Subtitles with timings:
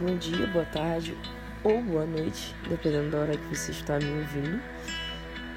[0.00, 1.14] bom dia, boa tarde
[1.62, 4.58] ou boa noite, dependendo da hora que você está me ouvindo.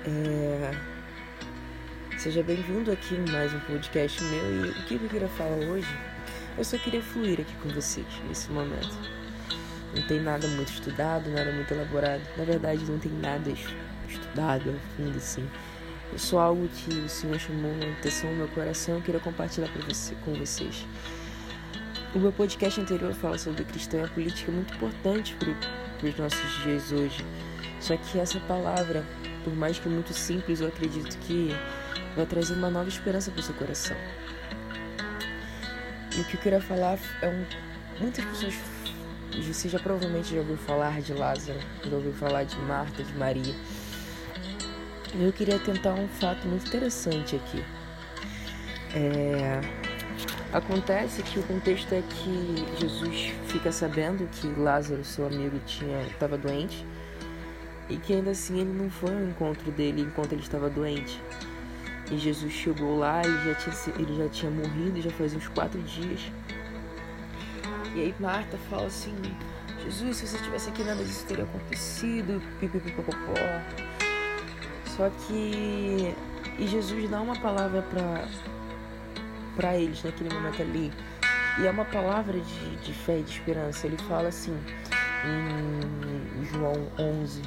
[0.05, 0.71] É...
[2.17, 5.87] Seja bem-vindo aqui em mais um podcast meu e o que eu queria falar hoje,
[6.57, 8.93] eu só queria fluir aqui com vocês nesse momento.
[9.95, 12.23] Não tem nada muito estudado, nada muito elaborado.
[12.37, 13.49] Na verdade, não tem nada
[14.09, 15.49] estudado a fundo assim.
[16.13, 19.21] É só algo que o Senhor chamou a atenção no meu coração e eu queria
[19.21, 20.85] compartilhar você, com vocês.
[22.15, 26.15] O meu podcast anterior fala sobre cristão e a política é muito importante para os
[26.15, 27.25] nossos dias hoje.
[27.79, 29.03] Só que essa palavra,
[29.43, 31.49] por mais que muito simples, eu acredito que
[32.15, 33.97] vai trazer uma nova esperança para o seu coração.
[36.15, 37.45] E o que eu queria falar é um.
[37.99, 38.53] Muitas pessoas.
[39.47, 43.55] Você já provavelmente já ouviu falar de Lázaro, já ouviu falar de Marta, de Maria.
[45.19, 47.63] Eu queria tentar um fato muito interessante aqui.
[48.93, 49.82] É
[50.53, 55.59] Acontece que o contexto é que Jesus fica sabendo que Lázaro, seu amigo,
[56.11, 56.85] estava doente
[57.89, 61.19] e que ainda assim ele não foi ao encontro dele enquanto ele estava doente.
[62.11, 65.81] E Jesus chegou lá, ele já tinha, ele já tinha morrido, já fazia uns quatro
[65.81, 66.21] dias.
[67.95, 69.15] E aí Marta fala assim:
[69.83, 72.39] Jesus, se você estivesse aqui, nada disso teria acontecido.
[72.59, 73.33] Pipipipopopó.
[74.95, 76.13] Só que.
[76.59, 78.27] E Jesus dá uma palavra para
[79.55, 80.91] para eles naquele momento ali.
[81.59, 83.85] E é uma palavra de, de fé e de esperança.
[83.85, 84.57] Ele fala assim
[85.25, 87.41] em João 11,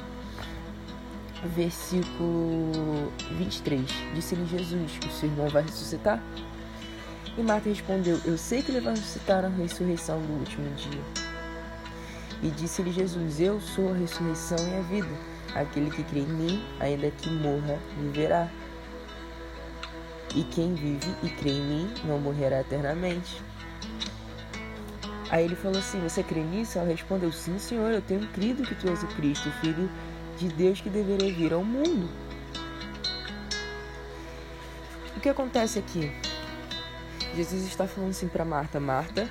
[1.55, 3.83] versículo 23.
[4.15, 6.21] Disse-lhe Jesus: O seu irmão vai ressuscitar?
[7.37, 11.01] E Marta respondeu: Eu sei que ele vai ressuscitar na ressurreição do último dia.
[12.41, 15.37] E disse-lhe Jesus: Eu sou a ressurreição e a vida.
[15.53, 18.49] Aquele que crê em mim, ainda que morra, viverá.
[20.35, 23.41] E quem vive e crê em mim não morrerá eternamente.
[25.29, 26.77] Aí ele falou assim: Você crê nisso?
[26.77, 29.89] Ela respondeu: Sim, Senhor, eu tenho crido que tu és o Cristo, o Filho
[30.37, 32.09] de Deus que deveria vir ao mundo.
[35.15, 36.11] O que acontece aqui?
[37.35, 39.27] Jesus está falando assim para Marta: Marta,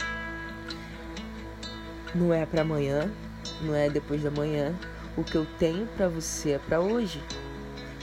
[2.14, 3.10] não é para amanhã,
[3.62, 4.74] não é depois da manhã.
[5.16, 7.22] O que eu tenho para você é para hoje.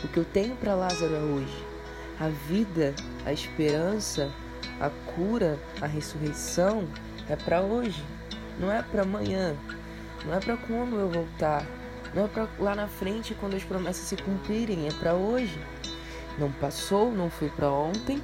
[0.04, 1.73] O que eu tenho para Lázaro é hoje.
[2.20, 2.94] A vida,
[3.26, 4.32] a esperança,
[4.80, 6.88] a cura, a ressurreição
[7.30, 8.04] é para hoje,
[8.60, 9.56] não é para amanhã,
[10.26, 11.66] não é para quando eu voltar,
[12.14, 15.60] não é para lá na frente quando as promessas se cumprirem, é para hoje.
[16.38, 18.22] Não passou, não foi para ontem,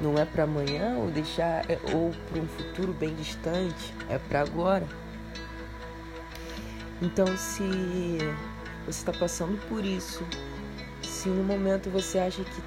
[0.00, 4.40] não é para amanhã ou deixar é, ou para um futuro bem distante, é para
[4.42, 4.86] agora.
[7.02, 8.18] Então, se
[8.84, 10.22] você está passando por isso,
[11.02, 12.62] se no momento você acha que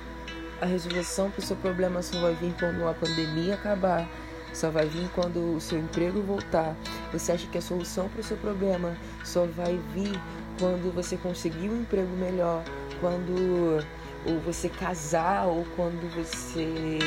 [0.63, 4.09] a resolução para o seu problema só vai vir quando a pandemia acabar,
[4.53, 6.74] só vai vir quando o seu emprego voltar.
[7.12, 10.18] Você acha que a solução para o seu problema só vai vir
[10.57, 12.63] quando você conseguir um emprego melhor,
[13.01, 13.84] quando
[14.25, 17.00] ou você casar ou quando você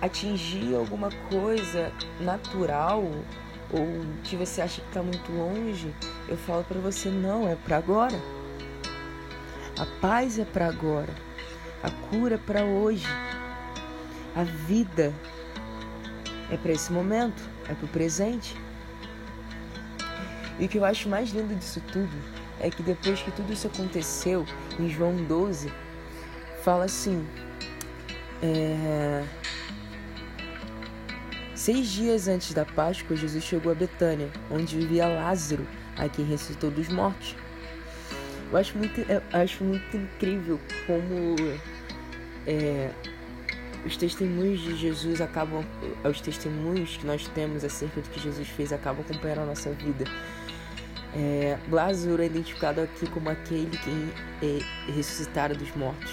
[0.00, 3.04] atingir alguma coisa natural
[3.70, 3.86] ou
[4.24, 5.94] que você acha que está muito longe,
[6.28, 8.18] eu falo para você não, é para agora.
[9.78, 11.31] A paz é para agora
[11.82, 13.06] a cura para hoje.
[14.34, 15.12] A vida
[16.50, 18.56] é para esse momento, é para o presente.
[20.58, 22.12] E o que eu acho mais lindo disso tudo
[22.60, 24.46] é que depois que tudo isso aconteceu,
[24.78, 25.72] em João 12,
[26.62, 27.26] fala assim:
[28.42, 29.24] é...
[31.54, 35.66] Seis dias antes da Páscoa, Jesus chegou a Betânia, onde vivia Lázaro,
[35.96, 37.36] a quem ressuscitou dos mortos.
[38.50, 41.36] Eu acho muito, eu acho muito incrível como
[42.46, 42.90] é,
[43.84, 45.64] os testemunhos de Jesus acabam,
[46.04, 50.04] os testemunhos que nós temos acerca do que Jesus fez acabam acompanhando a nossa vida.
[51.14, 56.12] É, Lázaro é identificado aqui como aquele que é ressuscitado dos mortos.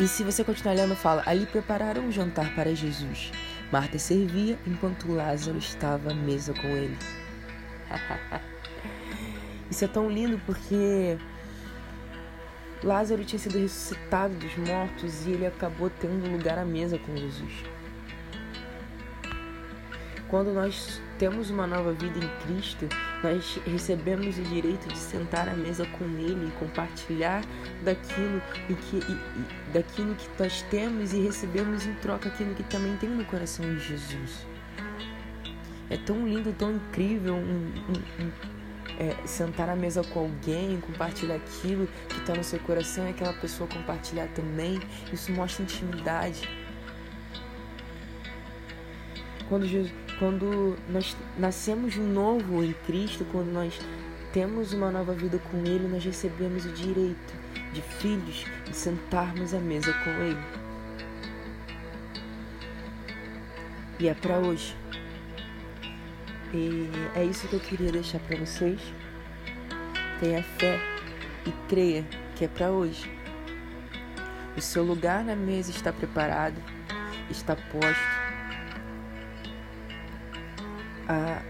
[0.00, 3.30] E se você continuar lendo, fala: ali prepararam um jantar para Jesus.
[3.70, 6.96] Marta servia enquanto Lázaro estava à mesa com ele.
[9.70, 11.16] Isso é tão lindo porque
[12.82, 17.52] Lázaro tinha sido ressuscitado dos mortos e ele acabou tendo lugar à mesa com Jesus.
[20.28, 22.88] Quando nós temos uma nova vida em Cristo,
[23.22, 27.44] nós recebemos o direito de sentar à mesa com Ele e compartilhar
[27.84, 32.62] daquilo, e que, e, e, daquilo que nós temos e recebemos em troca aquilo que
[32.64, 34.46] também tem no coração de Jesus.
[35.90, 37.70] É tão lindo, tão incrível um,
[38.18, 38.30] um
[39.02, 43.32] é, sentar à mesa com alguém, compartilhar aquilo que está no seu coração e aquela
[43.32, 44.80] pessoa compartilhar também.
[45.12, 46.48] Isso mostra intimidade.
[49.48, 53.76] Quando, Jesus, quando nós nascemos de novo em Cristo, quando nós
[54.32, 57.34] temos uma nova vida com Ele, nós recebemos o direito
[57.72, 60.40] de filhos de sentarmos à mesa com Ele.
[63.98, 64.76] E é para hoje.
[66.52, 68.80] E é isso que eu queria deixar para vocês.
[70.20, 70.78] Tenha fé
[71.46, 72.04] e creia
[72.36, 73.10] que é para hoje.
[74.54, 76.62] O seu lugar na mesa está preparado,
[77.30, 78.22] está posto.
[81.08, 81.42] A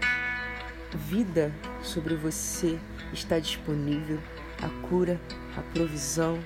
[0.95, 2.79] vida sobre você
[3.11, 4.19] está disponível,
[4.61, 5.19] a cura,
[5.57, 6.39] a provisão.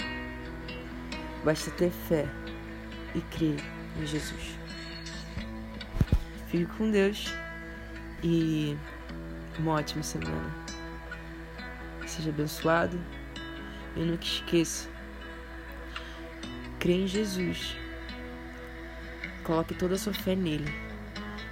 [1.45, 2.25] Basta ter fé
[3.13, 3.59] e crer
[4.01, 4.57] em Jesus.
[6.47, 7.31] Fique com Deus
[8.23, 8.77] e
[9.59, 10.53] uma ótima semana.
[12.05, 12.99] Seja abençoado
[13.95, 14.89] e nunca esqueça.
[16.79, 17.75] Crê em Jesus.
[19.43, 20.71] Coloque toda a sua fé nele.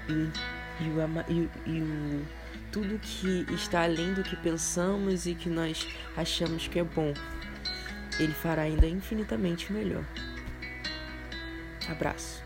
[0.08, 2.26] E, e, o, e, e o,
[2.72, 7.14] tudo que está além do que pensamos e que nós achamos que é bom,
[8.20, 10.04] ele fará ainda infinitamente melhor.
[11.90, 12.44] Abraço.